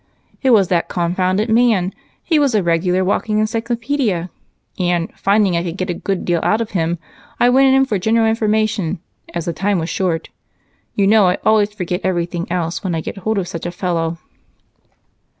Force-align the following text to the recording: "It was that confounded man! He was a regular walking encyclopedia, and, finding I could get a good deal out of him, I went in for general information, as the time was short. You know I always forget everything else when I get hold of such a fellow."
"It 0.41 0.49
was 0.49 0.69
that 0.69 0.87
confounded 0.89 1.47
man! 1.47 1.93
He 2.23 2.39
was 2.39 2.55
a 2.55 2.63
regular 2.63 3.05
walking 3.05 3.37
encyclopedia, 3.37 4.31
and, 4.79 5.13
finding 5.13 5.55
I 5.55 5.61
could 5.63 5.77
get 5.77 5.91
a 5.91 5.93
good 5.93 6.25
deal 6.25 6.39
out 6.41 6.59
of 6.59 6.71
him, 6.71 6.97
I 7.39 7.49
went 7.51 7.71
in 7.75 7.85
for 7.85 7.99
general 7.99 8.25
information, 8.25 8.97
as 9.35 9.45
the 9.45 9.53
time 9.53 9.77
was 9.77 9.91
short. 9.91 10.29
You 10.95 11.05
know 11.05 11.27
I 11.27 11.37
always 11.45 11.71
forget 11.71 12.01
everything 12.03 12.51
else 12.51 12.83
when 12.83 12.95
I 12.95 13.01
get 13.01 13.17
hold 13.19 13.37
of 13.37 13.47
such 13.47 13.67
a 13.67 13.71
fellow." 13.71 14.17